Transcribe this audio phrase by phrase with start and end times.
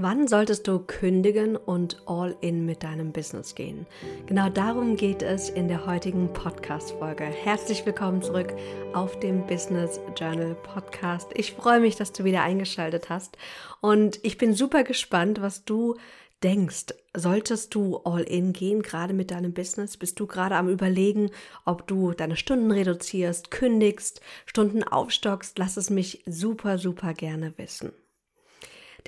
[0.00, 3.84] Wann solltest du kündigen und all in mit deinem Business gehen?
[4.26, 7.24] Genau darum geht es in der heutigen Podcast-Folge.
[7.24, 8.54] Herzlich willkommen zurück
[8.92, 11.32] auf dem Business Journal Podcast.
[11.34, 13.38] Ich freue mich, dass du wieder eingeschaltet hast
[13.80, 15.96] und ich bin super gespannt, was du
[16.44, 16.94] denkst.
[17.12, 19.96] Solltest du all in gehen, gerade mit deinem Business?
[19.96, 21.30] Bist du gerade am Überlegen,
[21.64, 25.58] ob du deine Stunden reduzierst, kündigst, Stunden aufstockst?
[25.58, 27.90] Lass es mich super, super gerne wissen.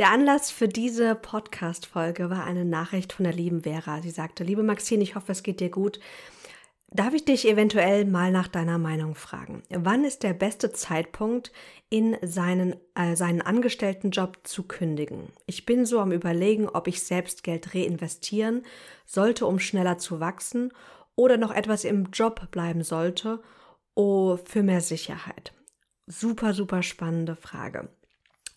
[0.01, 4.00] Der Anlass für diese Podcast-Folge war eine Nachricht von der lieben Vera.
[4.00, 6.00] Sie sagte, liebe Maxine, ich hoffe, es geht dir gut.
[6.89, 9.63] Darf ich dich eventuell mal nach deiner Meinung fragen?
[9.68, 11.53] Wann ist der beste Zeitpunkt,
[11.91, 15.35] in seinen, äh, seinen Angestelltenjob zu kündigen?
[15.44, 18.63] Ich bin so am Überlegen, ob ich selbst Geld reinvestieren
[19.05, 20.72] sollte, um schneller zu wachsen
[21.14, 23.43] oder noch etwas im Job bleiben sollte
[23.94, 25.53] oh, für mehr Sicherheit.
[26.07, 27.91] Super, super spannende Frage.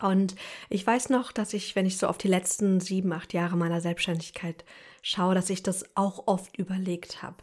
[0.02, 0.36] Und
[0.70, 3.82] ich weiß noch, dass ich, wenn ich so auf die letzten sieben, acht Jahre meiner
[3.82, 4.66] Selbstständigkeit
[5.02, 7.38] schaue, dass ich das auch oft überlegt habe.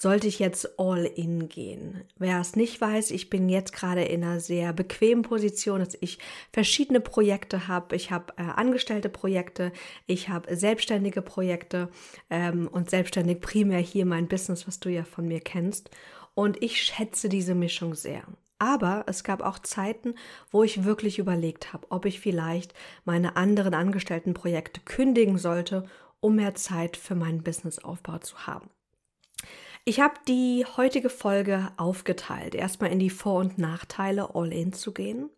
[0.00, 2.04] Sollte ich jetzt all in gehen?
[2.16, 6.20] Wer es nicht weiß, ich bin jetzt gerade in einer sehr bequemen Position, dass ich
[6.52, 7.96] verschiedene Projekte habe.
[7.96, 9.72] Ich habe äh, angestellte Projekte,
[10.06, 11.88] ich habe selbstständige Projekte
[12.30, 15.90] ähm, und selbstständig primär hier mein Business, was du ja von mir kennst.
[16.34, 18.22] Und ich schätze diese Mischung sehr.
[18.58, 20.14] Aber es gab auch Zeiten,
[20.50, 25.84] wo ich wirklich überlegt habe, ob ich vielleicht meine anderen Angestelltenprojekte kündigen sollte,
[26.20, 28.68] um mehr Zeit für meinen Businessaufbau zu haben.
[29.84, 35.30] Ich habe die heutige Folge aufgeteilt, erstmal in die Vor- und Nachteile All-In zu gehen.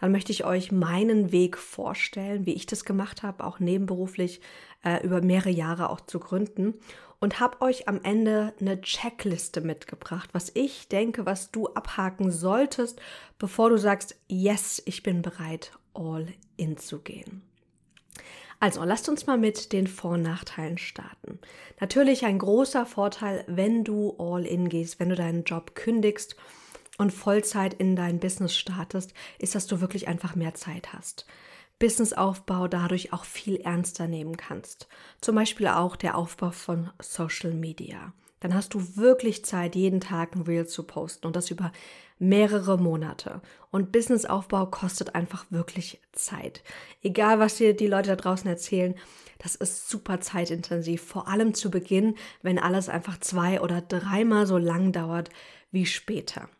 [0.00, 4.40] Dann möchte ich euch meinen Weg vorstellen, wie ich das gemacht habe, auch nebenberuflich
[4.84, 6.74] äh, über mehrere Jahre auch zu gründen
[7.20, 13.00] und habe euch am Ende eine Checkliste mitgebracht, was ich denke, was du abhaken solltest,
[13.38, 16.26] bevor du sagst, yes, ich bin bereit, all
[16.56, 17.42] in zu gehen.
[18.58, 21.38] Also, lasst uns mal mit den Vor- und Nachteilen starten.
[21.80, 26.36] Natürlich ein großer Vorteil, wenn du all in gehst, wenn du deinen Job kündigst
[27.00, 31.24] und Vollzeit in dein Business startest, ist, dass du wirklich einfach mehr Zeit hast.
[31.78, 34.86] Businessaufbau dadurch auch viel ernster nehmen kannst.
[35.22, 38.12] Zum Beispiel auch der Aufbau von Social Media.
[38.40, 41.72] Dann hast du wirklich Zeit, jeden Tag ein Reel zu posten und das über
[42.18, 43.40] mehrere Monate.
[43.70, 46.62] Und Businessaufbau kostet einfach wirklich Zeit.
[47.02, 48.94] Egal, was dir die Leute da draußen erzählen,
[49.38, 51.02] das ist super zeitintensiv.
[51.02, 55.30] Vor allem zu Beginn, wenn alles einfach zwei oder dreimal so lang dauert
[55.70, 56.50] wie später.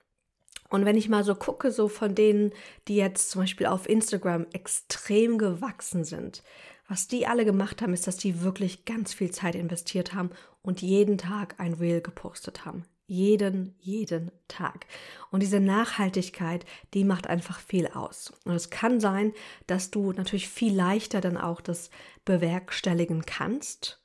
[0.70, 2.52] Und wenn ich mal so gucke, so von denen,
[2.88, 6.42] die jetzt zum Beispiel auf Instagram extrem gewachsen sind,
[6.88, 10.30] was die alle gemacht haben, ist, dass die wirklich ganz viel Zeit investiert haben
[10.62, 12.84] und jeden Tag ein Reel gepostet haben.
[13.06, 14.86] Jeden, jeden Tag.
[15.32, 16.64] Und diese Nachhaltigkeit,
[16.94, 18.32] die macht einfach viel aus.
[18.44, 19.32] Und es kann sein,
[19.66, 21.90] dass du natürlich viel leichter dann auch das
[22.24, 24.00] bewerkstelligen kannst,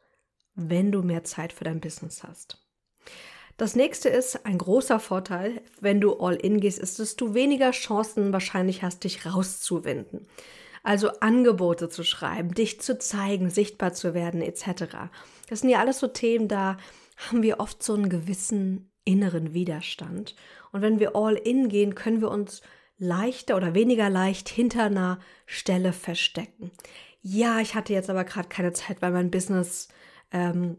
[0.56, 2.66] wenn du mehr Zeit für dein Business hast.
[3.58, 7.72] Das nächste ist ein großer Vorteil, wenn du all in gehst, ist, dass du weniger
[7.72, 10.28] Chancen wahrscheinlich hast, dich rauszuwinden.
[10.84, 15.10] Also Angebote zu schreiben, dich zu zeigen, sichtbar zu werden, etc.
[15.50, 16.78] Das sind ja alles so Themen, da
[17.18, 20.36] haben wir oft so einen gewissen inneren Widerstand.
[20.72, 22.62] Und wenn wir all in gehen, können wir uns
[22.98, 26.72] leichter oder weniger leicht hinter einer Stelle verstecken.
[27.22, 29.88] Ja, ich hatte jetzt aber gerade keine Zeit, weil mein Business
[30.32, 30.78] ähm,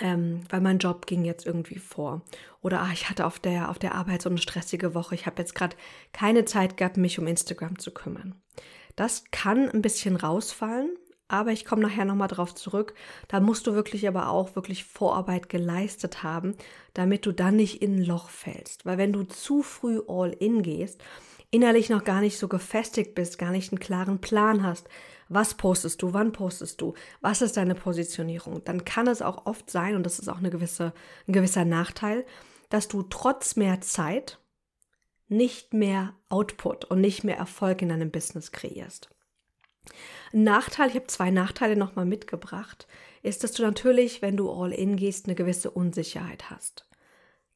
[0.00, 2.22] ähm, weil mein Job ging jetzt irgendwie vor.
[2.62, 5.14] Oder ach, ich hatte auf der, auf der Arbeit so eine stressige Woche.
[5.14, 5.76] Ich habe jetzt gerade
[6.12, 8.34] keine Zeit gehabt, mich um Instagram zu kümmern.
[8.96, 10.96] Das kann ein bisschen rausfallen,
[11.28, 12.94] aber ich komme nachher nochmal drauf zurück.
[13.28, 16.56] Da musst du wirklich aber auch wirklich Vorarbeit geleistet haben,
[16.94, 18.86] damit du dann nicht in ein Loch fällst.
[18.86, 21.00] Weil wenn du zu früh all in gehst,
[21.50, 24.88] innerlich noch gar nicht so gefestigt bist, gar nicht einen klaren Plan hast,
[25.28, 29.70] was postest du, wann postest du, was ist deine Positionierung, dann kann es auch oft
[29.70, 30.92] sein, und das ist auch eine gewisse,
[31.26, 32.24] ein gewisser Nachteil,
[32.70, 34.38] dass du trotz mehr Zeit
[35.28, 39.10] nicht mehr Output und nicht mehr Erfolg in deinem Business kreierst.
[40.32, 42.86] Ein Nachteil, ich habe zwei Nachteile nochmal mitgebracht,
[43.22, 46.87] ist, dass du natürlich, wenn du all in gehst, eine gewisse Unsicherheit hast.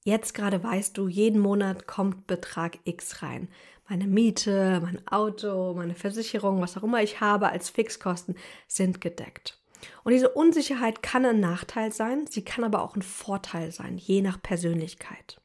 [0.05, 3.49] Jetzt gerade weißt du, jeden Monat kommt Betrag X rein
[3.93, 9.61] meine Miete, mein Auto, meine Versicherung, was auch immer ich habe als Fixkosten sind gedeckt.
[10.03, 14.23] Und diese Unsicherheit kann ein Nachteil sein, sie kann aber auch ein Vorteil sein, je
[14.23, 15.43] nach Persönlichkeit.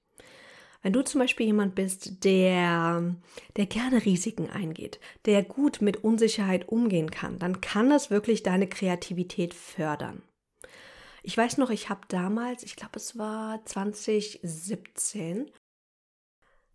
[0.81, 3.15] Wenn du zum Beispiel jemand bist, der,
[3.57, 8.67] der gerne Risiken eingeht, der gut mit Unsicherheit umgehen kann, dann kann das wirklich deine
[8.67, 10.21] Kreativität fördern.
[11.23, 15.51] Ich weiß noch, ich habe damals, ich glaube es war 2017,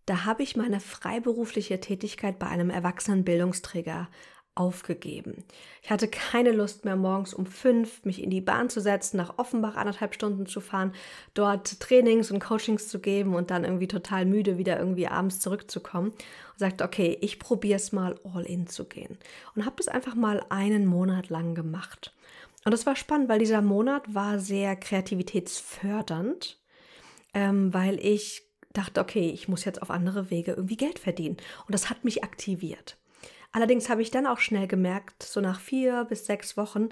[0.05, 4.09] da habe ich meine freiberufliche Tätigkeit bei einem Erwachsenenbildungsträger
[4.55, 5.43] aufgegeben.
[5.81, 9.39] Ich hatte keine Lust mehr, morgens um fünf mich in die Bahn zu setzen, nach
[9.39, 10.93] Offenbach anderthalb Stunden zu fahren,
[11.33, 16.09] dort Trainings und Coachings zu geben und dann irgendwie total müde wieder irgendwie abends zurückzukommen.
[16.09, 19.17] Und sagte, okay, ich probiere es mal all in zu gehen.
[19.55, 22.13] Und habe das einfach mal einen Monat lang gemacht.
[22.65, 26.61] Und das war spannend, weil dieser Monat war sehr kreativitätsfördernd,
[27.33, 31.37] ähm, weil ich dachte, okay, ich muss jetzt auf andere Wege irgendwie Geld verdienen.
[31.65, 32.97] Und das hat mich aktiviert.
[33.51, 36.89] Allerdings habe ich dann auch schnell gemerkt, so nach vier bis sechs Wochen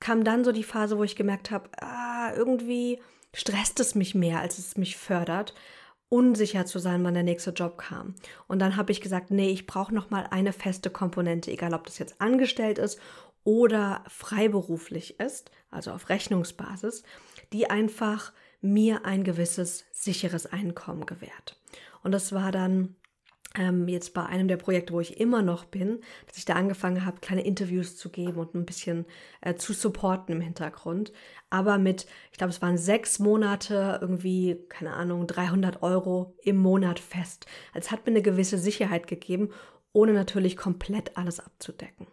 [0.00, 3.00] kam dann so die Phase, wo ich gemerkt habe, ah, irgendwie
[3.32, 5.54] stresst es mich mehr, als es mich fördert,
[6.08, 8.16] unsicher zu sein, wann der nächste Job kam.
[8.48, 11.86] Und dann habe ich gesagt, nee, ich brauche noch mal eine feste Komponente, egal ob
[11.86, 13.00] das jetzt angestellt ist
[13.44, 17.02] oder freiberuflich ist, also auf Rechnungsbasis,
[17.52, 21.60] die einfach mir ein gewisses sicheres Einkommen gewährt.
[22.02, 22.96] Und das war dann
[23.56, 27.04] ähm, jetzt bei einem der Projekte, wo ich immer noch bin, dass ich da angefangen
[27.04, 29.04] habe, kleine Interviews zu geben und ein bisschen
[29.40, 31.12] äh, zu supporten im Hintergrund.
[31.50, 36.98] Aber mit, ich glaube, es waren sechs Monate, irgendwie, keine Ahnung, 300 Euro im Monat
[36.98, 37.46] fest.
[37.74, 39.50] Es hat mir eine gewisse Sicherheit gegeben,
[39.92, 42.06] ohne natürlich komplett alles abzudecken.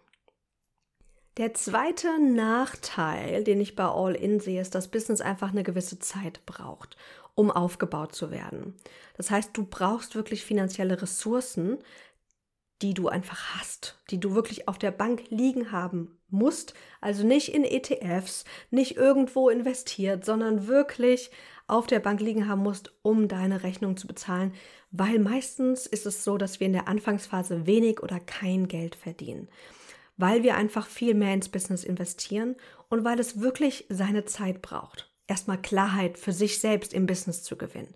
[1.37, 5.99] Der zweite Nachteil, den ich bei All In sehe, ist, dass Business einfach eine gewisse
[5.99, 6.97] Zeit braucht
[7.39, 8.75] um aufgebaut zu werden.
[9.15, 11.77] Das heißt, du brauchst wirklich finanzielle Ressourcen,
[12.81, 17.53] die du einfach hast, die du wirklich auf der Bank liegen haben musst, also nicht
[17.55, 21.31] in ETFs, nicht irgendwo investiert, sondern wirklich
[21.67, 24.53] auf der Bank liegen haben musst, um deine Rechnung zu bezahlen,
[24.91, 29.47] weil meistens ist es so, dass wir in der Anfangsphase wenig oder kein Geld verdienen,
[30.19, 32.55] weil wir einfach viel mehr ins Business investieren
[32.89, 37.55] und weil es wirklich seine Zeit braucht erstmal Klarheit für sich selbst im Business zu
[37.55, 37.93] gewinnen,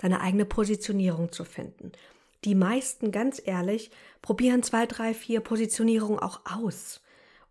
[0.00, 1.92] seine eigene Positionierung zu finden.
[2.44, 3.90] Die meisten, ganz ehrlich,
[4.20, 7.00] probieren zwei, drei, vier Positionierungen auch aus,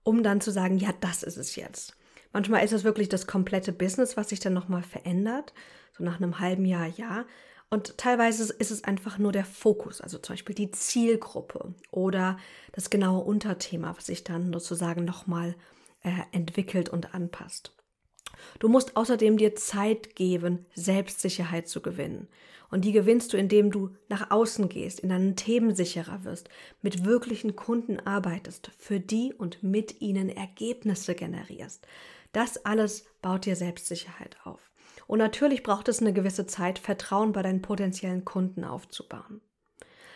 [0.03, 1.95] um dann zu sagen, ja, das ist es jetzt.
[2.33, 5.53] Manchmal ist es wirklich das komplette Business, was sich dann nochmal verändert,
[5.97, 7.25] so nach einem halben Jahr, ja.
[7.73, 12.37] Und teilweise ist es einfach nur der Fokus, also zum Beispiel die Zielgruppe oder
[12.73, 15.55] das genaue Unterthema, was sich dann sozusagen nochmal
[16.03, 17.73] äh, entwickelt und anpasst.
[18.59, 22.27] Du musst außerdem dir Zeit geben, Selbstsicherheit zu gewinnen.
[22.69, 26.49] Und die gewinnst du, indem du nach außen gehst, in deinen Themen sicherer wirst,
[26.81, 31.85] mit wirklichen Kunden arbeitest, für die und mit ihnen Ergebnisse generierst.
[32.33, 34.70] Das alles baut dir Selbstsicherheit auf.
[35.11, 39.41] Und natürlich braucht es eine gewisse Zeit, Vertrauen bei deinen potenziellen Kunden aufzubauen.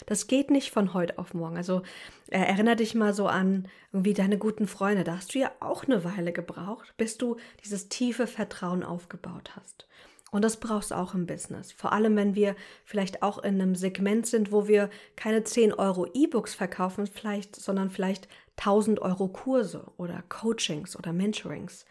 [0.05, 1.57] Das geht nicht von heute auf morgen.
[1.57, 1.81] Also
[2.29, 5.03] äh, erinnere dich mal so an irgendwie deine guten Freunde.
[5.03, 9.85] Da hast du ja auch eine Weile gebraucht, bis du dieses tiefe Vertrauen aufgebaut hast.
[10.31, 11.73] Und das brauchst du auch im Business.
[11.73, 12.55] Vor allem, wenn wir
[12.85, 17.89] vielleicht auch in einem Segment sind, wo wir keine 10 Euro E-Books verkaufen, vielleicht, sondern
[17.89, 21.85] vielleicht 1000 Euro Kurse oder Coachings oder Mentorings.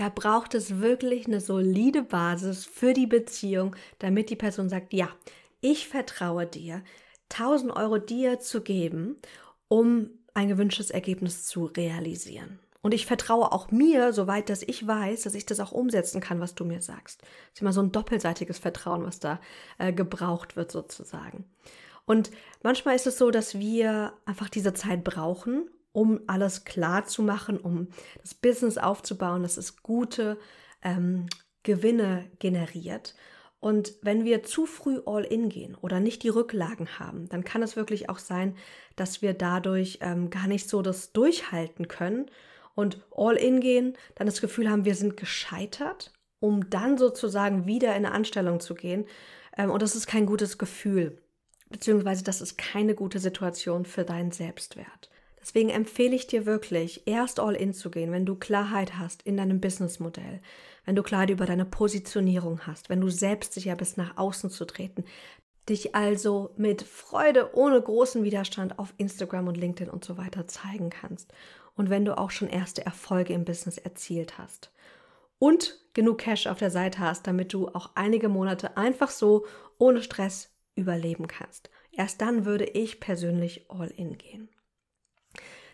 [0.00, 5.10] Da braucht es wirklich eine solide Basis für die Beziehung, damit die Person sagt, ja,
[5.60, 6.82] ich vertraue dir,
[7.28, 9.16] 1000 Euro dir zu geben,
[9.68, 12.60] um ein gewünschtes Ergebnis zu realisieren.
[12.80, 16.40] Und ich vertraue auch mir, soweit dass ich weiß, dass ich das auch umsetzen kann,
[16.40, 17.20] was du mir sagst.
[17.20, 19.38] Das ist immer so ein doppelseitiges Vertrauen, was da
[19.76, 21.44] äh, gebraucht wird sozusagen.
[22.06, 22.30] Und
[22.62, 27.58] manchmal ist es so, dass wir einfach diese Zeit brauchen, um alles klar zu machen,
[27.58, 27.88] um
[28.20, 30.38] das Business aufzubauen, dass es gute
[30.82, 31.26] ähm,
[31.62, 33.14] Gewinne generiert.
[33.60, 37.62] Und wenn wir zu früh all in gehen oder nicht die Rücklagen haben, dann kann
[37.62, 38.56] es wirklich auch sein,
[38.96, 42.30] dass wir dadurch ähm, gar nicht so das durchhalten können
[42.74, 47.90] und all in gehen, dann das Gefühl haben, wir sind gescheitert, um dann sozusagen wieder
[47.90, 49.04] in eine Anstellung zu gehen.
[49.58, 51.20] Ähm, und das ist kein gutes Gefühl,
[51.68, 55.10] beziehungsweise das ist keine gute Situation für deinen Selbstwert.
[55.40, 59.36] Deswegen empfehle ich dir wirklich, erst all in zu gehen, wenn du Klarheit hast in
[59.36, 60.40] deinem Businessmodell,
[60.84, 65.04] wenn du Klarheit über deine Positionierung hast, wenn du selbstsicher bist, nach außen zu treten,
[65.68, 70.90] dich also mit Freude, ohne großen Widerstand auf Instagram und LinkedIn und so weiter zeigen
[70.90, 71.32] kannst.
[71.76, 74.70] Und wenn du auch schon erste Erfolge im Business erzielt hast.
[75.38, 79.46] Und genug Cash auf der Seite hast, damit du auch einige Monate einfach so
[79.78, 81.70] ohne Stress überleben kannst.
[81.92, 84.48] Erst dann würde ich persönlich all in gehen.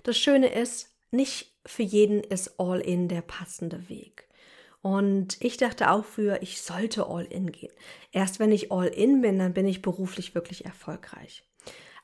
[0.07, 4.29] Das Schöne ist, nicht für jeden ist all in der passende Weg.
[4.81, 7.73] Und ich dachte auch früher, ich sollte all in gehen.
[8.13, 11.43] Erst wenn ich all in bin, dann bin ich beruflich wirklich erfolgreich.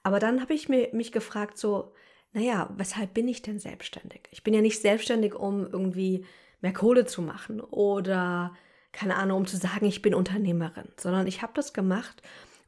[0.02, 1.92] Aber dann habe ich mir, mich gefragt, so,
[2.32, 4.22] naja, weshalb bin ich denn selbstständig?
[4.32, 6.26] Ich bin ja nicht selbstständig, um irgendwie
[6.60, 8.52] mehr Kohle zu machen oder,
[8.90, 12.20] keine Ahnung, um zu sagen, ich bin Unternehmerin, sondern ich habe das gemacht,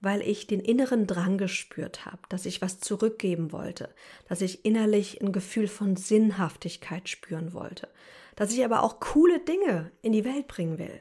[0.04, 3.94] weil ich den inneren Drang gespürt habe, dass ich was zurückgeben wollte,
[4.28, 7.88] dass ich innerlich ein Gefühl von Sinnhaftigkeit spüren wollte,
[8.36, 11.00] dass ich aber auch coole Dinge in die Welt bringen will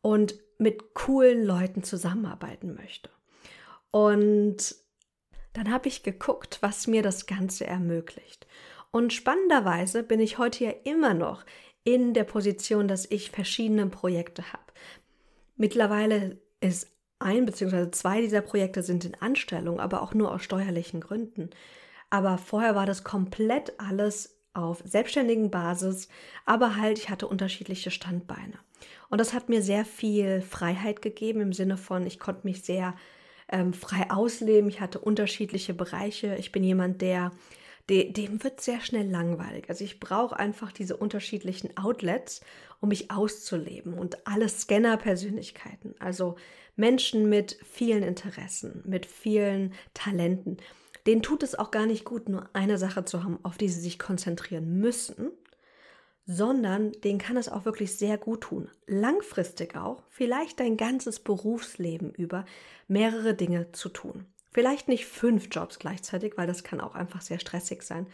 [0.00, 3.10] und mit coolen Leuten zusammenarbeiten möchte.
[3.90, 4.74] Und
[5.52, 8.46] dann habe ich geguckt, was mir das Ganze ermöglicht.
[8.90, 11.44] Und spannenderweise bin ich heute ja immer noch
[11.84, 14.62] in der Position, dass ich verschiedene Projekte habe.
[15.56, 16.88] Mittlerweile ist
[17.22, 17.90] ein bzw.
[17.90, 21.50] zwei dieser Projekte sind in Anstellung, aber auch nur aus steuerlichen Gründen.
[22.10, 26.08] Aber vorher war das komplett alles auf selbstständigen Basis,
[26.44, 28.58] aber halt, ich hatte unterschiedliche Standbeine.
[29.08, 32.94] Und das hat mir sehr viel Freiheit gegeben im Sinne von, ich konnte mich sehr
[33.48, 34.68] ähm, frei ausleben.
[34.68, 36.36] Ich hatte unterschiedliche Bereiche.
[36.36, 37.30] Ich bin jemand, der
[37.90, 39.68] dem wird sehr schnell langweilig.
[39.68, 42.40] Also ich brauche einfach diese unterschiedlichen Outlets,
[42.80, 46.36] um mich auszuleben und alle Scanner-Persönlichkeiten, also
[46.76, 50.56] Menschen mit vielen Interessen, mit vielen Talenten,
[51.06, 53.80] denen tut es auch gar nicht gut, nur eine Sache zu haben, auf die sie
[53.80, 55.30] sich konzentrieren müssen,
[56.24, 62.14] sondern denen kann es auch wirklich sehr gut tun, langfristig auch, vielleicht dein ganzes Berufsleben
[62.14, 62.44] über,
[62.86, 64.26] mehrere Dinge zu tun.
[64.52, 68.06] Vielleicht nicht fünf Jobs gleichzeitig, weil das kann auch einfach sehr stressig sein,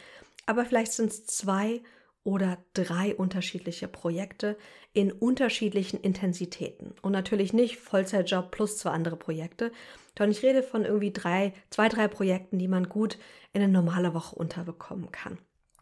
[0.46, 1.82] aber vielleicht sind es zwei
[2.28, 4.58] oder drei unterschiedliche Projekte
[4.92, 6.94] in unterschiedlichen Intensitäten.
[7.00, 9.72] Und natürlich nicht Vollzeitjob plus zwei andere Projekte,
[10.18, 13.16] sondern ich rede von irgendwie drei, zwei, drei Projekten, die man gut
[13.54, 15.38] in eine normale Woche unterbekommen kann,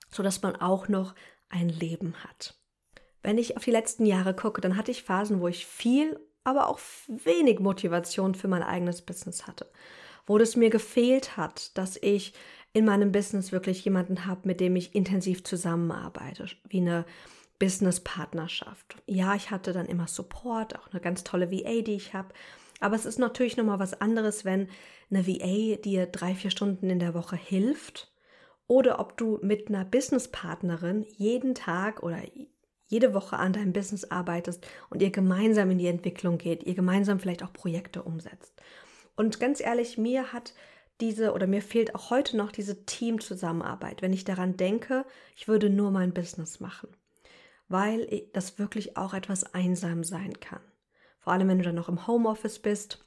[0.08, 1.16] sodass man auch noch
[1.48, 2.54] ein Leben hat.
[3.24, 6.68] Wenn ich auf die letzten Jahre gucke, dann hatte ich Phasen, wo ich viel, aber
[6.68, 9.68] auch wenig Motivation für mein eigenes Business hatte.
[10.28, 12.34] Wo es mir gefehlt hat, dass ich
[12.76, 17.06] in meinem Business wirklich jemanden habe, mit dem ich intensiv zusammenarbeite, wie eine
[17.58, 18.96] Business-Partnerschaft.
[19.06, 22.34] Ja, ich hatte dann immer Support, auch eine ganz tolle VA, die ich habe.
[22.78, 24.68] Aber es ist natürlich nochmal was anderes, wenn
[25.10, 28.12] eine VA dir drei, vier Stunden in der Woche hilft
[28.66, 32.18] oder ob du mit einer Businesspartnerin jeden Tag oder
[32.88, 37.20] jede Woche an deinem Business arbeitest und ihr gemeinsam in die Entwicklung geht, ihr gemeinsam
[37.20, 38.52] vielleicht auch Projekte umsetzt.
[39.16, 40.52] Und ganz ehrlich, mir hat
[41.00, 45.04] diese oder mir fehlt auch heute noch diese Teamzusammenarbeit, wenn ich daran denke,
[45.36, 46.88] ich würde nur mein Business machen,
[47.68, 50.60] weil das wirklich auch etwas einsam sein kann.
[51.18, 53.06] Vor allem, wenn du dann noch im Homeoffice bist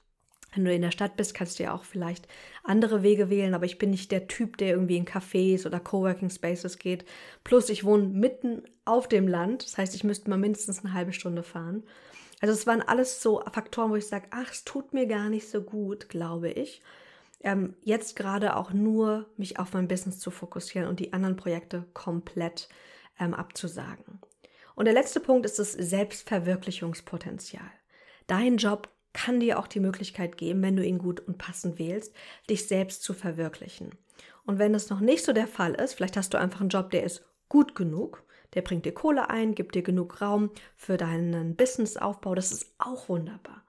[0.53, 2.27] wenn du in der Stadt bist, kannst du ja auch vielleicht
[2.63, 6.29] andere Wege wählen, aber ich bin nicht der Typ, der irgendwie in Cafés oder Coworking
[6.29, 7.05] Spaces geht.
[7.43, 11.13] Plus, ich wohne mitten auf dem Land, das heißt, ich müsste mal mindestens eine halbe
[11.13, 11.83] Stunde fahren.
[12.41, 15.47] Also es waren alles so Faktoren, wo ich sage, ach, es tut mir gar nicht
[15.49, 16.81] so gut, glaube ich.
[17.41, 21.85] Ähm, jetzt gerade auch nur mich auf mein Business zu fokussieren und die anderen Projekte
[21.93, 22.67] komplett
[23.19, 24.19] ähm, abzusagen.
[24.75, 27.69] Und der letzte Punkt ist das Selbstverwirklichungspotenzial.
[28.27, 32.13] Dein Job kann dir auch die Möglichkeit geben, wenn du ihn gut und passend wählst,
[32.49, 33.91] dich selbst zu verwirklichen.
[34.45, 36.91] Und wenn das noch nicht so der Fall ist, vielleicht hast du einfach einen Job,
[36.91, 41.55] der ist gut genug, der bringt dir Kohle ein, gibt dir genug Raum für deinen
[41.55, 43.63] Businessaufbau, das ist auch wunderbar.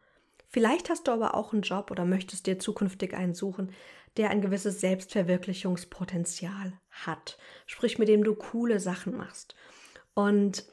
[0.51, 3.73] Vielleicht hast du aber auch einen Job oder möchtest dir zukünftig einen suchen,
[4.17, 9.55] der ein gewisses Selbstverwirklichungspotenzial hat, sprich mit dem du coole Sachen machst.
[10.13, 10.65] Und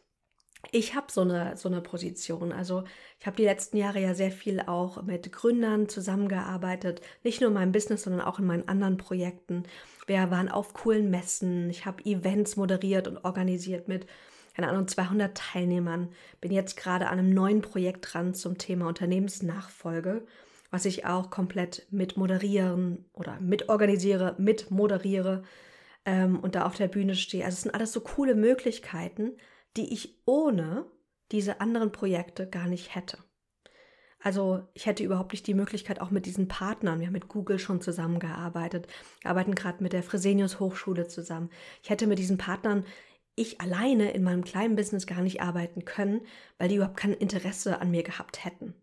[0.72, 2.52] ich habe so eine, so eine Position.
[2.52, 2.84] Also
[3.20, 7.54] ich habe die letzten Jahre ja sehr viel auch mit Gründern zusammengearbeitet, nicht nur in
[7.54, 9.64] meinem Business, sondern auch in meinen anderen Projekten.
[10.08, 14.08] Wir waren auf coolen Messen, ich habe Events moderiert und organisiert mit,
[14.58, 16.10] keine Ahnung, 200 Teilnehmern.
[16.42, 20.26] Bin jetzt gerade an einem neuen Projekt dran zum Thema Unternehmensnachfolge,
[20.72, 25.44] was ich auch komplett mit moderieren oder mit organisiere, mit moderiere
[26.06, 27.46] ähm, und da auf der Bühne stehe.
[27.46, 29.38] Also es sind alles so coole Möglichkeiten,
[29.78, 30.86] die ich ohne
[31.32, 33.20] diese anderen Projekte gar nicht hätte.
[34.20, 37.60] Also ich hätte überhaupt nicht die Möglichkeit, auch mit diesen Partnern, wir haben mit Google
[37.60, 38.88] schon zusammengearbeitet,
[39.22, 41.52] wir arbeiten gerade mit der Fresenius Hochschule zusammen.
[41.84, 42.84] Ich hätte mit diesen Partnern
[43.38, 46.22] ich alleine in meinem kleinen Business gar nicht arbeiten können,
[46.58, 48.74] weil die überhaupt kein Interesse an mir gehabt hätten.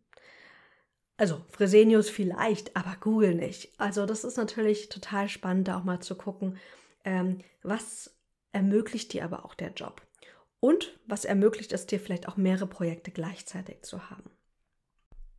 [1.16, 3.72] Also Fresenius vielleicht, aber Google nicht.
[3.78, 6.56] Also das ist natürlich total spannend, da auch mal zu gucken,
[7.04, 8.16] ähm, was
[8.52, 10.02] ermöglicht dir aber auch der Job.
[10.60, 14.30] Und was ermöglicht es dir vielleicht auch mehrere Projekte gleichzeitig zu haben.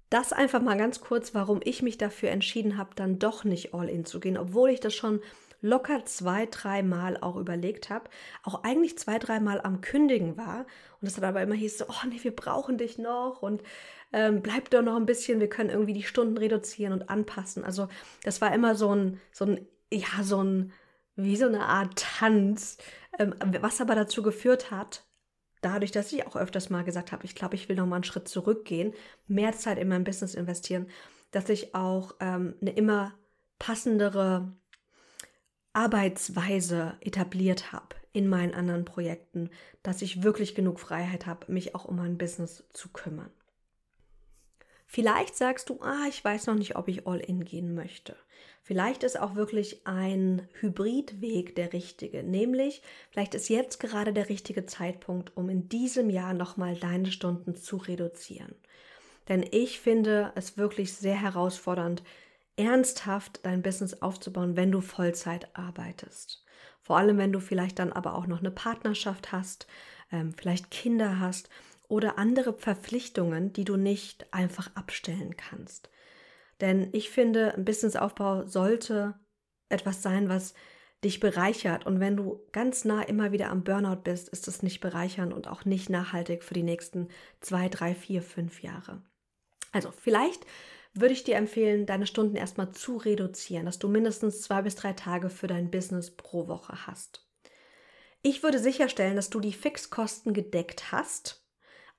[0.10, 3.90] Das einfach mal ganz kurz, warum ich mich dafür entschieden habe, dann doch nicht all
[3.90, 5.22] in zu gehen, obwohl ich das schon
[5.62, 8.10] locker zwei, dreimal auch überlegt habe,
[8.44, 10.66] auch eigentlich zwei, dreimal am Kündigen war
[11.02, 13.64] und es dann aber immer hieß so, oh nee, wir brauchen dich noch und
[14.14, 17.64] ähm, bleib doch noch ein bisschen, wir können irgendwie die Stunden reduzieren und anpassen.
[17.64, 17.88] Also
[18.24, 20.72] das war immer so ein, so ein, ja, so ein,
[21.16, 22.78] wie so eine Art Tanz,
[23.20, 25.04] ähm, was aber dazu geführt hat,
[25.62, 28.04] dadurch, dass ich auch öfters mal gesagt habe, ich glaube, ich will noch mal einen
[28.04, 28.94] Schritt zurückgehen,
[29.28, 30.88] mehr Zeit in mein Business investieren,
[31.32, 33.14] dass ich auch ähm, eine immer
[33.58, 34.54] passendere
[35.76, 39.50] Arbeitsweise etabliert habe in meinen anderen Projekten,
[39.84, 43.30] dass ich wirklich genug Freiheit habe, mich auch um mein Business zu kümmern.
[44.88, 48.16] Vielleicht sagst du, ah, ich weiß noch nicht, ob ich all in gehen möchte.
[48.64, 54.66] Vielleicht ist auch wirklich ein Hybridweg der richtige, nämlich vielleicht ist jetzt gerade der richtige
[54.66, 58.56] Zeitpunkt, um in diesem Jahr nochmal deine Stunden zu reduzieren.
[59.28, 62.02] Denn ich finde es wirklich sehr herausfordernd,
[62.58, 66.44] ernsthaft dein Business aufzubauen, wenn du Vollzeit arbeitest.
[66.82, 69.68] Vor allem, wenn du vielleicht dann aber auch noch eine Partnerschaft hast,
[70.12, 71.50] ähm, vielleicht Kinder hast
[71.88, 75.90] oder andere Verpflichtungen, die du nicht einfach abstellen kannst.
[76.62, 79.16] Denn ich finde, ein Businessaufbau sollte
[79.70, 80.54] etwas sein, was
[81.04, 81.86] dich bereichert.
[81.86, 85.48] Und wenn du ganz nah immer wieder am Burnout bist, ist es nicht bereichernd und
[85.48, 87.10] auch nicht nachhaltig für die nächsten
[87.42, 89.02] zwei, drei, vier, fünf Jahre.
[89.72, 90.46] Also vielleicht
[90.96, 94.94] würde ich dir empfehlen, deine Stunden erstmal zu reduzieren, dass du mindestens zwei bis drei
[94.94, 97.28] Tage für dein Business pro Woche hast.
[98.22, 101.46] Ich würde sicherstellen, dass du die Fixkosten gedeckt hast,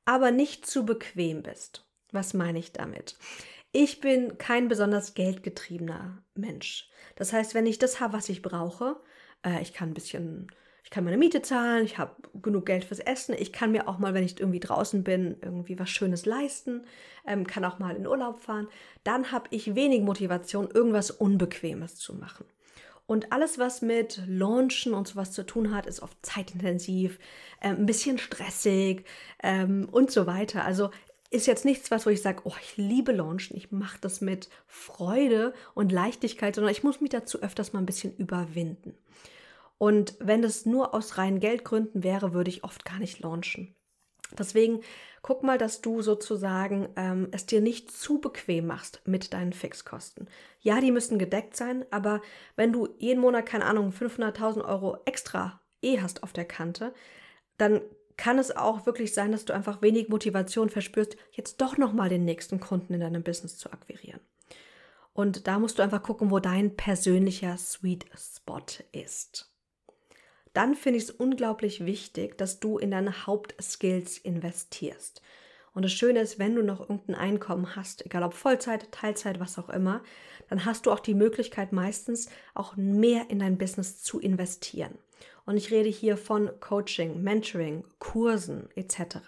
[0.04, 1.86] aber nicht zu bequem bist.
[2.10, 3.16] Was meine ich damit?
[3.72, 6.88] Ich bin kein besonders geldgetriebener Mensch.
[7.16, 9.00] Das heißt, wenn ich das habe, was ich brauche,
[9.44, 10.50] äh, ich kann ein bisschen
[10.86, 13.98] ich kann meine Miete zahlen, ich habe genug Geld fürs Essen, ich kann mir auch
[13.98, 16.84] mal, wenn ich irgendwie draußen bin, irgendwie was Schönes leisten,
[17.26, 18.68] ähm, kann auch mal in Urlaub fahren,
[19.02, 22.44] dann habe ich wenig Motivation, irgendwas Unbequemes zu machen.
[23.04, 27.18] Und alles, was mit Launchen und sowas zu tun hat, ist oft zeitintensiv,
[27.60, 29.04] äh, ein bisschen stressig
[29.42, 30.64] ähm, und so weiter.
[30.64, 30.90] Also
[31.30, 34.48] ist jetzt nichts, was wo ich sage, oh, ich liebe Launchen, ich mache das mit
[34.68, 38.94] Freude und Leichtigkeit, sondern ich muss mich dazu öfters mal ein bisschen überwinden.
[39.78, 43.76] Und wenn es nur aus reinen Geldgründen wäre, würde ich oft gar nicht launchen.
[44.38, 44.80] Deswegen
[45.22, 50.28] guck mal, dass du sozusagen ähm, es dir nicht zu bequem machst mit deinen Fixkosten.
[50.60, 52.22] Ja, die müssen gedeckt sein, aber
[52.56, 56.92] wenn du jeden Monat, keine Ahnung, 500.000 Euro extra eh hast auf der Kante,
[57.58, 57.80] dann
[58.16, 62.24] kann es auch wirklich sein, dass du einfach wenig Motivation verspürst, jetzt doch nochmal den
[62.24, 64.20] nächsten Kunden in deinem Business zu akquirieren.
[65.12, 69.55] Und da musst du einfach gucken, wo dein persönlicher Sweet Spot ist
[70.56, 75.20] dann finde ich es unglaublich wichtig, dass du in deine Hauptskills investierst.
[75.74, 79.58] Und das Schöne ist, wenn du noch irgendein Einkommen hast, egal ob Vollzeit, Teilzeit, was
[79.58, 80.02] auch immer,
[80.48, 84.96] dann hast du auch die Möglichkeit meistens auch mehr in dein Business zu investieren.
[85.44, 89.18] Und ich rede hier von Coaching, Mentoring, Kursen etc.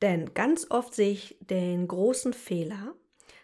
[0.00, 2.94] Denn ganz oft sehe ich den großen Fehler,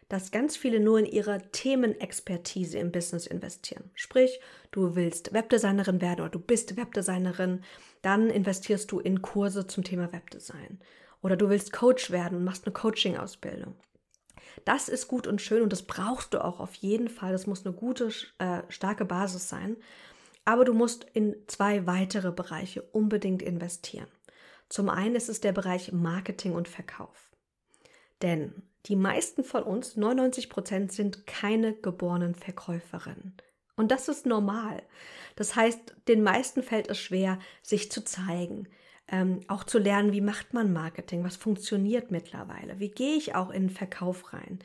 [0.09, 3.91] dass ganz viele nur in ihre Themenexpertise im Business investieren.
[3.95, 4.41] Sprich,
[4.71, 7.63] du willst Webdesignerin werden oder du bist Webdesignerin,
[8.03, 10.81] dann investierst du in Kurse zum Thema Webdesign.
[11.21, 13.75] Oder du willst Coach werden und machst eine Coaching-Ausbildung.
[14.65, 17.33] Das ist gut und schön und das brauchst du auch auf jeden Fall.
[17.33, 19.77] Das muss eine gute, äh, starke Basis sein.
[20.45, 24.09] Aber du musst in zwei weitere Bereiche unbedingt investieren.
[24.69, 27.33] Zum einen ist es der Bereich Marketing und Verkauf.
[28.23, 33.37] Denn die meisten von uns, 99 Prozent, sind keine geborenen Verkäuferinnen.
[33.77, 34.83] Und das ist normal.
[35.37, 38.69] Das heißt, den meisten fällt es schwer, sich zu zeigen,
[39.09, 43.51] ähm, auch zu lernen, wie macht man Marketing, was funktioniert mittlerweile, wie gehe ich auch
[43.51, 44.59] in den Verkauf rein,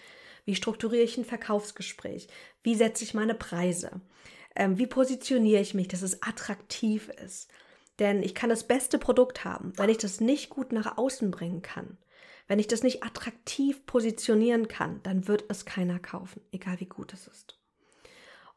[0.45, 2.27] wie strukturiere ich ein Verkaufsgespräch,
[2.63, 4.01] wie setze ich meine Preise,
[4.55, 7.49] ähm, wie positioniere ich mich, dass es attraktiv ist.
[7.99, 11.61] Denn ich kann das beste Produkt haben, wenn ich das nicht gut nach außen bringen
[11.61, 11.97] kann.
[12.47, 17.13] Wenn ich das nicht attraktiv positionieren kann, dann wird es keiner kaufen, egal wie gut
[17.13, 17.59] es ist.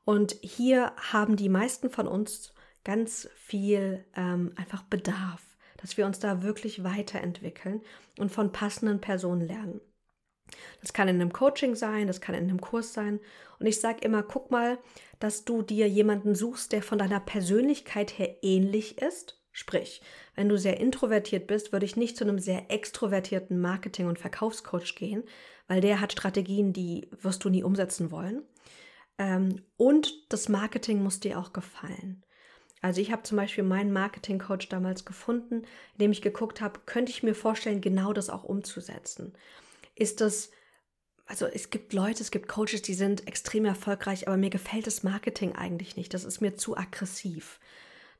[0.04, 5.42] Und hier haben die meisten von uns ganz viel ähm, einfach Bedarf,
[5.78, 7.82] dass wir uns da wirklich weiterentwickeln
[8.18, 9.80] und von passenden Personen lernen.
[10.80, 13.20] Das kann in einem Coaching sein, das kann in einem Kurs sein.
[13.58, 14.78] Und ich sage immer, guck mal,
[15.18, 19.42] dass du dir jemanden suchst, der von deiner Persönlichkeit her ähnlich ist.
[19.58, 20.02] Sprich,
[20.34, 24.94] wenn du sehr introvertiert bist, würde ich nicht zu einem sehr extrovertierten Marketing- und Verkaufscoach
[24.96, 25.24] gehen,
[25.66, 28.42] weil der hat Strategien, die wirst du nie umsetzen wollen.
[29.16, 32.22] Ähm, und das Marketing muss dir auch gefallen.
[32.82, 35.62] Also ich habe zum Beispiel meinen Marketing-Coach damals gefunden,
[35.94, 39.32] indem ich geguckt habe, könnte ich mir vorstellen, genau das auch umzusetzen.
[39.94, 40.50] Ist das,
[41.24, 45.02] also es gibt Leute, es gibt Coaches, die sind extrem erfolgreich, aber mir gefällt das
[45.02, 46.12] Marketing eigentlich nicht.
[46.12, 47.58] Das ist mir zu aggressiv.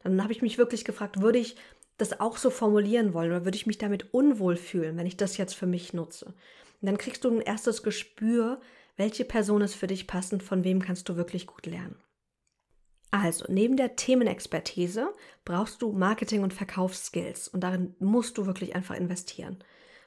[0.03, 1.57] Dann habe ich mich wirklich gefragt, würde ich
[1.99, 5.37] das auch so formulieren wollen oder würde ich mich damit unwohl fühlen, wenn ich das
[5.37, 6.27] jetzt für mich nutze?
[6.27, 8.61] Und dann kriegst du ein erstes Gespür,
[8.97, 11.97] welche Person ist für dich passend, von wem kannst du wirklich gut lernen.
[13.11, 18.97] Also, neben der Themenexpertise brauchst du Marketing- und Verkaufsskills und darin musst du wirklich einfach
[18.97, 19.63] investieren,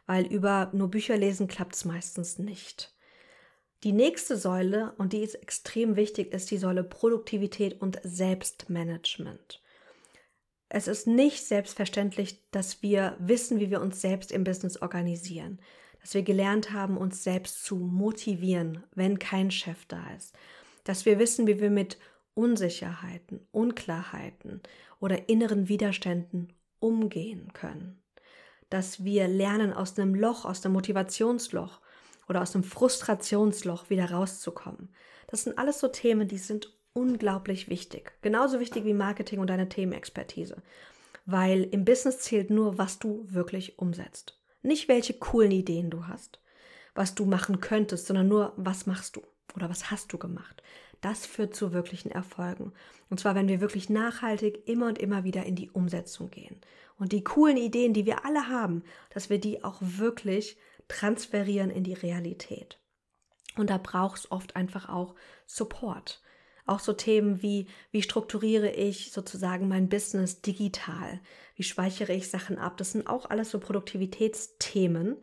[0.05, 2.93] weil über nur Bücher lesen klappt es meistens nicht.
[3.83, 9.61] Die nächste Säule, und die ist extrem wichtig, ist die Säule Produktivität und Selbstmanagement.
[10.69, 15.59] Es ist nicht selbstverständlich, dass wir wissen, wie wir uns selbst im Business organisieren,
[15.99, 20.35] dass wir gelernt haben, uns selbst zu motivieren, wenn kein Chef da ist,
[20.83, 21.97] dass wir wissen, wie wir mit
[22.35, 24.61] Unsicherheiten, Unklarheiten
[24.99, 28.01] oder inneren Widerständen umgehen können,
[28.69, 31.81] dass wir lernen, aus einem Loch, aus dem Motivationsloch
[32.29, 34.93] oder aus einem Frustrationsloch wieder rauszukommen.
[35.27, 38.13] Das sind alles so Themen, die sind unglaublich wichtig.
[38.21, 40.61] Genauso wichtig wie Marketing und deine Themenexpertise.
[41.25, 44.39] Weil im Business zählt nur, was du wirklich umsetzt.
[44.61, 46.39] Nicht welche coolen Ideen du hast,
[46.95, 49.21] was du machen könntest, sondern nur, was machst du
[49.55, 50.61] oder was hast du gemacht.
[51.01, 52.73] Das führt zu wirklichen Erfolgen.
[53.09, 56.59] Und zwar, wenn wir wirklich nachhaltig immer und immer wieder in die Umsetzung gehen.
[56.97, 60.57] Und die coolen Ideen, die wir alle haben, dass wir die auch wirklich
[60.89, 62.79] transferieren in die Realität.
[63.55, 66.21] Und da braucht es oft einfach auch Support.
[66.69, 71.19] Auch so Themen wie, wie strukturiere ich sozusagen mein Business digital?
[71.55, 72.77] Wie speichere ich Sachen ab?
[72.77, 75.17] Das sind auch alles so Produktivitätsthemen,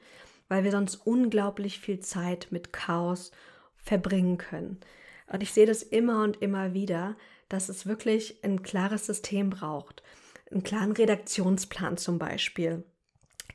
[0.48, 3.30] weil wir sonst unglaublich viel Zeit mit Chaos
[3.76, 4.80] verbringen können.
[5.28, 7.16] Und ich sehe das immer und immer wieder,
[7.48, 10.02] dass es wirklich ein klares System braucht.
[10.50, 12.82] Einen klaren Redaktionsplan zum Beispiel.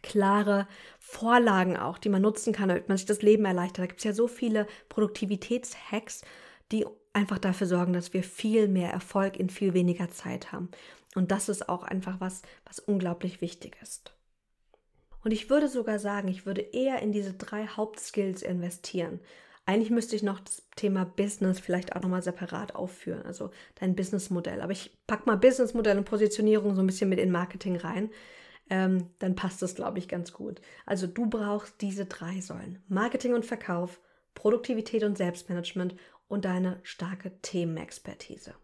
[0.02, 0.66] Klare
[0.98, 3.80] Vorlagen auch, die man nutzen kann, damit man sich das Leben erleichtert.
[3.80, 6.22] Da gibt es ja so viele Produktivitätshacks,
[6.72, 10.70] die einfach dafür sorgen, dass wir viel mehr Erfolg in viel weniger Zeit haben.
[11.16, 14.14] Und das ist auch einfach was, was unglaublich wichtig ist.
[15.24, 19.20] Und ich würde sogar sagen, ich würde eher in diese drei Hauptskills investieren.
[19.66, 24.62] Eigentlich müsste ich noch das Thema Business vielleicht auch nochmal separat aufführen, also dein Businessmodell.
[24.62, 28.10] Aber ich packe mal Businessmodell und Positionierung so ein bisschen mit in Marketing rein.
[28.70, 30.62] Ähm, dann passt das, glaube ich, ganz gut.
[30.86, 32.82] Also du brauchst diese drei Säulen.
[32.88, 34.00] Marketing und Verkauf,
[34.34, 35.96] Produktivität und Selbstmanagement
[36.32, 38.56] und deine starke Themenexpertise.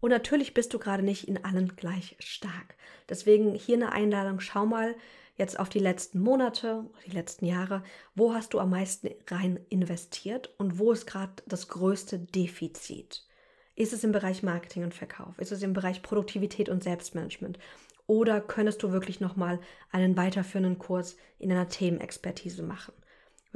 [0.00, 2.76] Und natürlich bist du gerade nicht in allen gleich stark.
[3.08, 4.94] Deswegen hier eine Einladung, schau mal
[5.36, 7.82] jetzt auf die letzten Monate, die letzten Jahre,
[8.14, 13.26] wo hast du am meisten rein investiert und wo ist gerade das größte Defizit?
[13.74, 15.38] Ist es im Bereich Marketing und Verkauf?
[15.38, 17.58] Ist es im Bereich Produktivität und Selbstmanagement?
[18.06, 22.94] Oder könntest du wirklich nochmal einen weiterführenden Kurs in einer Themenexpertise machen?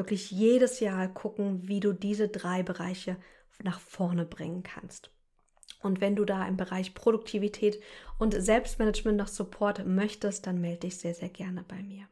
[0.01, 3.19] Wirklich jedes Jahr gucken, wie du diese drei Bereiche
[3.63, 5.11] nach vorne bringen kannst.
[5.83, 7.79] Und wenn du da im Bereich Produktivität
[8.19, 12.09] und Selbstmanagement noch Support möchtest, dann melde dich sehr, sehr gerne bei mir.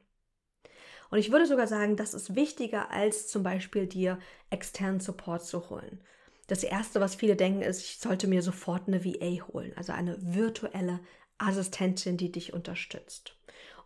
[1.11, 4.19] Und ich würde sogar sagen, das ist wichtiger, als zum Beispiel dir
[4.51, 6.03] externen Support zu holen.
[6.47, 10.17] Das Erste, was viele denken, ist, ich sollte mir sofort eine VA holen, also eine
[10.21, 11.01] virtuelle
[11.39, 13.35] Assistentin, die dich unterstützt.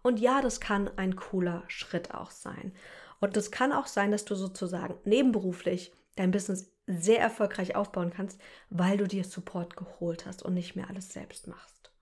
[0.02, 2.74] Und ja, das kann ein cooler Schritt auch sein.
[3.22, 8.40] Und es kann auch sein, dass du sozusagen nebenberuflich dein Business sehr erfolgreich aufbauen kannst,
[8.68, 11.92] weil du dir Support geholt hast und nicht mehr alles selbst machst.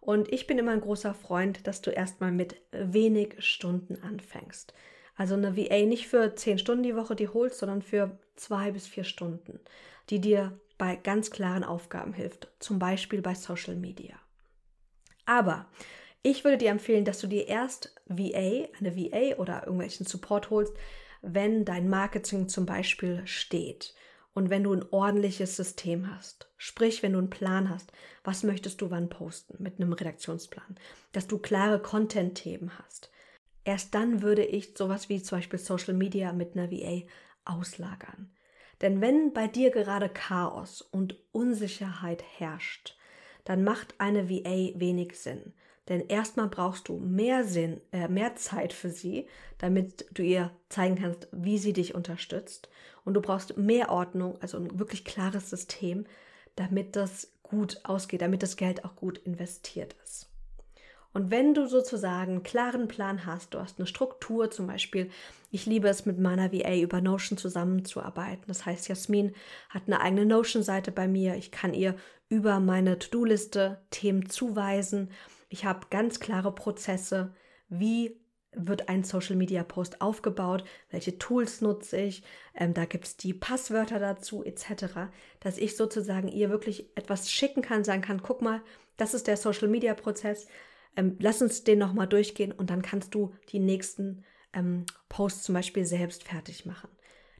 [0.00, 4.74] Und ich bin immer ein großer Freund, dass du erstmal mit wenig Stunden anfängst.
[5.16, 8.86] Also eine VA nicht für zehn Stunden die Woche die holst, sondern für zwei bis
[8.86, 9.58] vier Stunden,
[10.08, 14.14] die dir bei ganz klaren Aufgaben hilft, zum Beispiel bei Social Media.
[15.26, 15.66] Aber
[16.22, 20.74] ich würde dir empfehlen, dass du dir erst VA, eine VA oder irgendwelchen Support holst,
[21.22, 23.94] wenn dein Marketing zum Beispiel steht
[24.34, 26.50] und wenn du ein ordentliches System hast.
[26.56, 27.92] Sprich, wenn du einen Plan hast,
[28.24, 30.76] was möchtest du wann posten mit einem Redaktionsplan,
[31.12, 33.10] dass du klare Content-Themen hast.
[33.64, 37.02] Erst dann würde ich sowas wie zum Beispiel Social Media mit einer VA
[37.44, 38.30] auslagern.
[38.80, 42.98] Denn wenn bei dir gerade Chaos und Unsicherheit herrscht,
[43.44, 45.54] dann macht eine VA wenig Sinn.
[45.88, 49.26] Denn erstmal brauchst du mehr Sinn, äh, mehr Zeit für sie,
[49.58, 52.70] damit du ihr zeigen kannst, wie sie dich unterstützt.
[53.04, 56.06] Und du brauchst mehr Ordnung, also ein wirklich klares System,
[56.56, 60.30] damit das gut ausgeht, damit das Geld auch gut investiert ist.
[61.12, 65.10] Und wenn du sozusagen einen klaren Plan hast, du hast eine Struktur, zum Beispiel,
[65.52, 68.44] ich liebe es mit meiner VA über Notion zusammenzuarbeiten.
[68.48, 69.32] Das heißt, Jasmin
[69.70, 71.36] hat eine eigene Notion-Seite bei mir.
[71.36, 71.94] Ich kann ihr
[72.28, 75.10] über meine To-Do-Liste Themen zuweisen
[75.54, 77.32] ich habe ganz klare Prozesse,
[77.68, 82.24] wie wird ein Social Media Post aufgebaut, welche Tools nutze ich,
[82.56, 87.62] ähm, da gibt es die Passwörter dazu etc., dass ich sozusagen ihr wirklich etwas schicken
[87.62, 88.62] kann, sagen kann, guck mal,
[88.96, 90.48] das ist der Social Media Prozess,
[90.96, 95.54] ähm, lass uns den nochmal durchgehen und dann kannst du die nächsten ähm, Posts zum
[95.54, 96.88] Beispiel selbst fertig machen.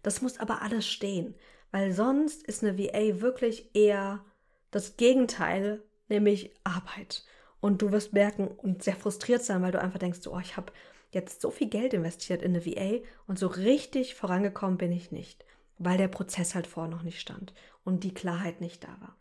[0.05, 1.35] Das muss aber alles stehen,
[1.73, 4.25] weil sonst ist eine VA wirklich eher
[4.71, 7.25] das Gegenteil, nämlich Arbeit.
[7.65, 10.71] Und du wirst merken und sehr frustriert sein, weil du einfach denkst, oh, ich habe
[11.13, 15.47] jetzt so viel Geld investiert in eine VA und so richtig vorangekommen bin ich nicht.
[15.79, 19.17] weil der Prozess halt vorher noch nicht stand und die Klarheit nicht da war.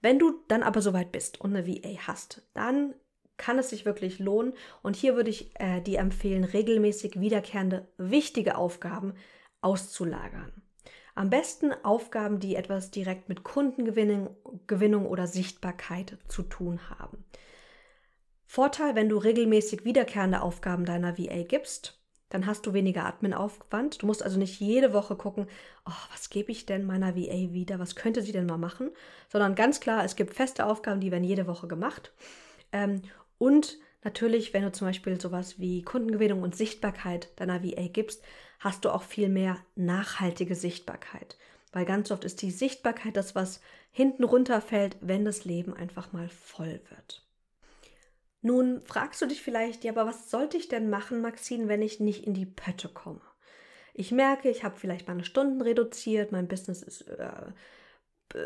[0.00, 2.94] Wenn du dann aber soweit bist und eine VA hast, dann
[3.36, 4.54] kann es sich wirklich lohnen.
[4.82, 9.12] Und hier würde ich äh, dir empfehlen, regelmäßig wiederkehrende wichtige Aufgaben
[9.60, 10.62] auszulagern.
[11.16, 17.24] Am besten Aufgaben, die etwas direkt mit Kundengewinnung oder Sichtbarkeit zu tun haben.
[18.44, 21.98] Vorteil, wenn du regelmäßig wiederkehrende Aufgaben deiner VA gibst,
[22.28, 24.02] dann hast du weniger Admin-Aufwand.
[24.02, 25.46] Du musst also nicht jede Woche gucken,
[25.86, 28.90] oh, was gebe ich denn meiner VA wieder, was könnte sie denn mal machen,
[29.32, 32.12] sondern ganz klar, es gibt feste Aufgaben, die werden jede Woche gemacht.
[32.72, 33.00] Ähm,
[33.38, 38.22] und natürlich, wenn du zum Beispiel sowas wie Kundengewinnung und Sichtbarkeit deiner VA gibst,
[38.60, 41.36] hast du auch viel mehr nachhaltige Sichtbarkeit.
[41.72, 46.28] Weil ganz oft ist die Sichtbarkeit das, was hinten runterfällt, wenn das Leben einfach mal
[46.28, 47.26] voll wird.
[48.42, 51.98] Nun fragst du dich vielleicht, ja, aber was sollte ich denn machen, Maxine, wenn ich
[51.98, 53.20] nicht in die Pötte komme?
[53.92, 57.52] Ich merke, ich habe vielleicht meine Stunden reduziert, mein Business ist, äh,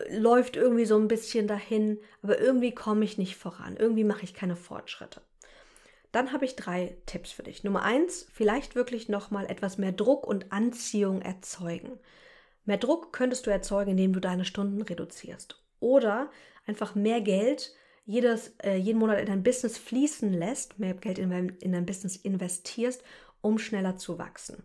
[0.09, 4.35] läuft irgendwie so ein bisschen dahin, aber irgendwie komme ich nicht voran, irgendwie mache ich
[4.35, 5.21] keine Fortschritte.
[6.13, 7.63] Dann habe ich drei Tipps für dich.
[7.63, 11.99] Nummer eins, vielleicht wirklich nochmal etwas mehr Druck und Anziehung erzeugen.
[12.65, 15.63] Mehr Druck könntest du erzeugen, indem du deine Stunden reduzierst.
[15.79, 16.31] Oder
[16.67, 21.31] einfach mehr Geld jedes, äh, jeden Monat in dein Business fließen lässt, mehr Geld in,
[21.61, 23.03] in dein Business investierst,
[23.41, 24.65] um schneller zu wachsen.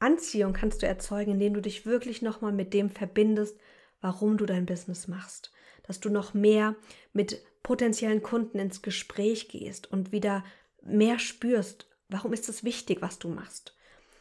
[0.00, 3.58] Anziehung kannst du erzeugen, indem du dich wirklich nochmal mit dem verbindest,
[4.00, 5.50] warum du dein Business machst.
[5.86, 6.76] Dass du noch mehr
[7.12, 10.44] mit potenziellen Kunden ins Gespräch gehst und wieder
[10.82, 13.76] mehr spürst, warum ist es wichtig, was du machst.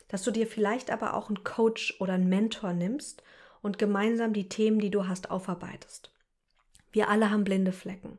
[0.07, 3.23] Dass du dir vielleicht aber auch einen Coach oder einen Mentor nimmst
[3.61, 6.11] und gemeinsam die Themen, die du hast, aufarbeitest.
[6.91, 8.17] Wir alle haben blinde Flecken.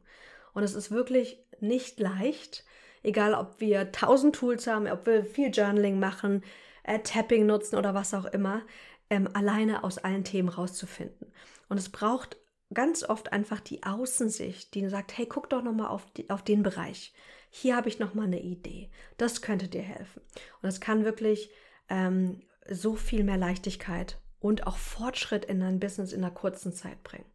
[0.53, 2.65] Und es ist wirklich nicht leicht,
[3.03, 6.43] egal ob wir tausend Tools haben, ob wir viel Journaling machen,
[6.83, 8.63] äh, Tapping nutzen oder was auch immer,
[9.11, 11.33] ähm, alleine aus allen Themen rauszufinden.
[11.69, 12.37] Und es braucht
[12.73, 17.13] ganz oft einfach die Außensicht, die sagt, hey, guck doch nochmal auf, auf den Bereich.
[17.51, 18.91] Hier habe ich nochmal eine Idee.
[19.17, 20.23] Das könnte dir helfen.
[20.63, 21.51] Und es kann wirklich
[21.89, 27.03] ähm, so viel mehr Leichtigkeit und auch Fortschritt in dein Business in einer kurzen Zeit
[27.03, 27.27] bringen.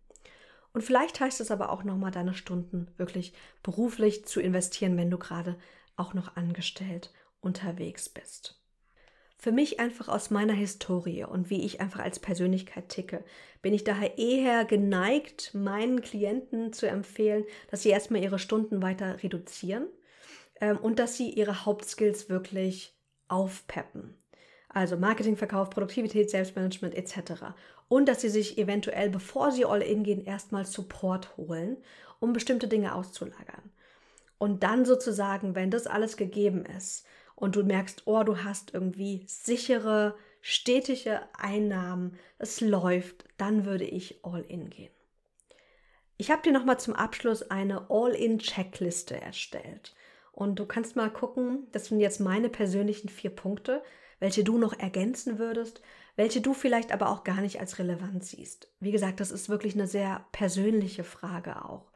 [0.71, 5.17] Und vielleicht heißt es aber auch nochmal, deine Stunden wirklich beruflich zu investieren, wenn du
[5.17, 5.57] gerade
[5.95, 8.59] auch noch angestellt unterwegs bist.
[9.37, 13.25] Für mich einfach aus meiner Historie und wie ich einfach als Persönlichkeit ticke,
[13.61, 19.21] bin ich daher eher geneigt, meinen Klienten zu empfehlen, dass sie erstmal ihre Stunden weiter
[19.21, 19.87] reduzieren
[20.63, 22.95] ähm, und dass sie ihre Hauptskills wirklich
[23.27, 24.15] aufpeppen.
[24.69, 27.53] Also Marketing, Verkauf, Produktivität, Selbstmanagement etc.
[27.89, 31.77] Und dass sie sich eventuell, bevor sie all in gehen, erstmal Support holen,
[32.19, 33.71] um bestimmte Dinge auszulagern.
[34.37, 39.25] Und dann sozusagen, wenn das alles gegeben ist, und du merkst, oh, du hast irgendwie
[39.27, 44.93] sichere, stetige Einnahmen, es läuft, dann würde ich all in gehen.
[46.17, 49.93] Ich habe dir nochmal zum Abschluss eine All-in-Checkliste erstellt.
[50.33, 53.83] Und du kannst mal gucken, das sind jetzt meine persönlichen vier Punkte,
[54.19, 55.81] welche du noch ergänzen würdest,
[56.15, 58.67] welche du vielleicht aber auch gar nicht als relevant siehst.
[58.79, 61.91] Wie gesagt, das ist wirklich eine sehr persönliche Frage auch.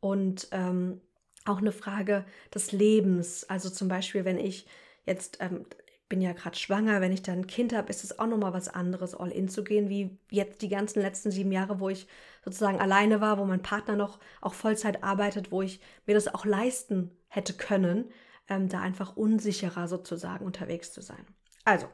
[0.00, 1.00] Und ähm,
[1.44, 3.44] auch eine Frage des Lebens.
[3.50, 4.66] Also zum Beispiel, wenn ich
[5.04, 5.66] jetzt, ähm,
[6.14, 8.68] bin ja gerade schwanger, wenn ich dann ein Kind habe, ist es auch nochmal was
[8.68, 12.06] anderes, all in zu gehen, wie jetzt die ganzen letzten sieben Jahre, wo ich
[12.44, 16.44] sozusagen alleine war, wo mein Partner noch auch Vollzeit arbeitet, wo ich mir das auch
[16.44, 18.12] leisten hätte können,
[18.48, 21.26] ähm, da einfach unsicherer sozusagen unterwegs zu sein.
[21.64, 21.88] Also,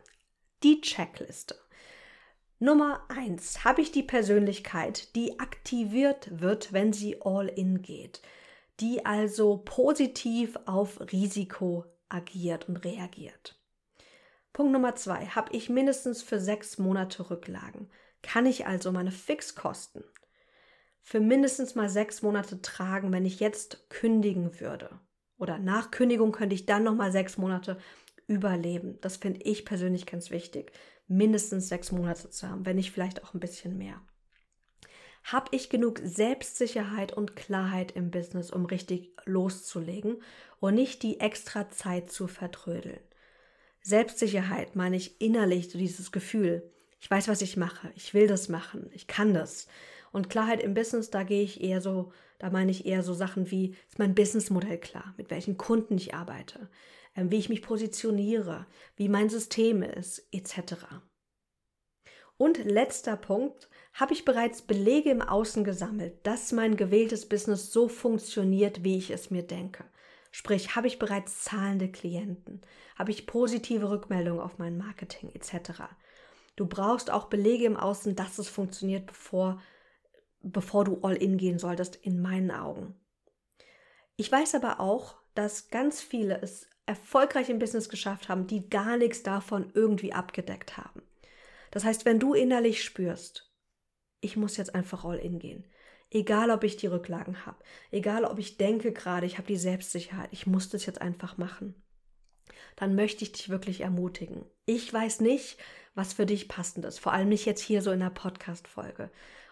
[0.62, 1.56] die Checkliste.
[2.58, 8.20] Nummer eins: Habe ich die Persönlichkeit, die aktiviert wird, wenn sie all in geht?
[8.80, 13.59] die also positiv auf Risiko agiert und reagiert.
[14.52, 17.88] Punkt Nummer zwei, habe ich mindestens für sechs Monate Rücklagen.
[18.22, 20.04] Kann ich also meine Fixkosten
[21.00, 25.00] für mindestens mal sechs Monate tragen, wenn ich jetzt kündigen würde?
[25.38, 27.78] Oder nach Kündigung könnte ich dann noch mal sechs Monate
[28.26, 28.98] überleben.
[29.00, 30.72] Das finde ich persönlich ganz wichtig,
[31.08, 34.00] mindestens sechs Monate zu haben, wenn nicht vielleicht auch ein bisschen mehr.
[35.24, 40.22] Habe ich genug Selbstsicherheit und Klarheit im Business, um richtig loszulegen
[40.60, 43.00] und nicht die extra Zeit zu vertrödeln?
[43.82, 48.48] Selbstsicherheit meine ich innerlich so dieses Gefühl, ich weiß, was ich mache, ich will das
[48.48, 49.66] machen, ich kann das.
[50.12, 53.50] Und Klarheit im Business, da gehe ich eher so, da meine ich eher so Sachen
[53.50, 56.68] wie, ist mein Businessmodell klar, mit welchen Kunden ich arbeite,
[57.16, 58.66] ähm, wie ich mich positioniere,
[58.96, 60.74] wie mein System ist, etc.
[62.36, 67.88] Und letzter Punkt, habe ich bereits Belege im Außen gesammelt, dass mein gewähltes Business so
[67.88, 69.84] funktioniert, wie ich es mir denke.
[70.30, 72.62] Sprich, habe ich bereits zahlende Klienten,
[72.96, 75.82] habe ich positive Rückmeldungen auf mein Marketing etc.
[76.56, 79.60] Du brauchst auch Belege im Außen, dass es funktioniert, bevor,
[80.40, 82.94] bevor du all in gehen solltest, in meinen Augen.
[84.16, 88.96] Ich weiß aber auch, dass ganz viele es erfolgreich im Business geschafft haben, die gar
[88.96, 91.02] nichts davon irgendwie abgedeckt haben.
[91.70, 93.50] Das heißt, wenn du innerlich spürst,
[94.20, 95.64] ich muss jetzt einfach all in gehen,
[96.10, 97.58] egal ob ich die Rücklagen habe,
[97.90, 101.74] egal ob ich denke gerade, ich habe die Selbstsicherheit, ich muss das jetzt einfach machen,
[102.76, 104.44] dann möchte ich dich wirklich ermutigen.
[104.66, 105.58] Ich weiß nicht,
[105.94, 109.10] was für dich passend ist, vor allem nicht jetzt hier so in der Podcast-Folge.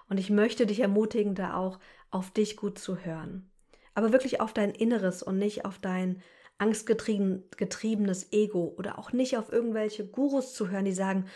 [0.09, 1.79] Und ich möchte dich ermutigen, da auch
[2.11, 3.51] auf dich gut zu hören.
[3.95, 6.23] Aber wirklich auf dein Inneres und nicht auf dein
[6.59, 11.27] angstgetriebenes Ego oder auch nicht auf irgendwelche Gurus zu hören, die sagen,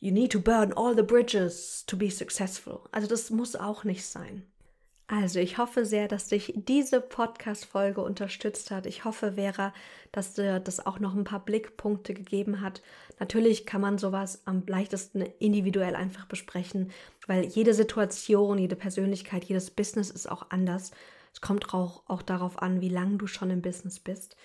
[0.00, 2.80] you need to burn all the bridges to be successful.
[2.92, 4.46] Also das muss auch nicht sein.
[5.08, 8.86] Also ich hoffe sehr, dass dich diese Podcast-Folge unterstützt hat.
[8.86, 9.72] Ich hoffe, Vera,
[10.10, 12.82] dass dir das auch noch ein paar Blickpunkte gegeben hat.
[13.20, 16.90] Natürlich kann man sowas am leichtesten individuell einfach besprechen,
[17.28, 20.90] weil jede Situation, jede Persönlichkeit, jedes Business ist auch anders.
[21.32, 24.36] Es kommt auch, auch darauf an, wie lange du schon im Business bist.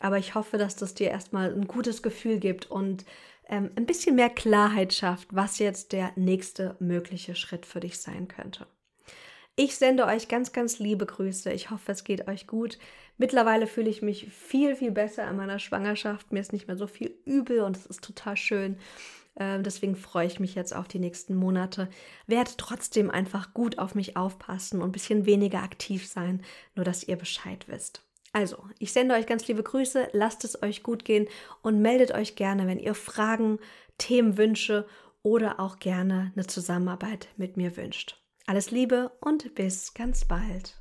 [0.00, 3.04] Aber ich hoffe, dass das dir erstmal ein gutes Gefühl gibt und
[3.48, 8.26] ähm, ein bisschen mehr Klarheit schafft, was jetzt der nächste mögliche Schritt für dich sein
[8.26, 8.66] könnte.
[9.60, 11.50] Ich sende euch ganz, ganz liebe Grüße.
[11.50, 12.78] Ich hoffe, es geht euch gut.
[13.16, 16.30] Mittlerweile fühle ich mich viel, viel besser in meiner Schwangerschaft.
[16.30, 18.78] Mir ist nicht mehr so viel übel und es ist total schön.
[19.34, 21.88] Ähm, deswegen freue ich mich jetzt auf die nächsten Monate.
[22.28, 26.44] Werde trotzdem einfach gut auf mich aufpassen und ein bisschen weniger aktiv sein,
[26.76, 28.04] nur dass ihr Bescheid wisst.
[28.32, 31.26] Also, ich sende euch ganz liebe Grüße, lasst es euch gut gehen
[31.62, 33.58] und meldet euch gerne, wenn ihr Fragen,
[33.98, 34.86] Themenwünsche
[35.24, 38.22] oder auch gerne eine Zusammenarbeit mit mir wünscht.
[38.48, 40.80] Alles Liebe und bis ganz bald.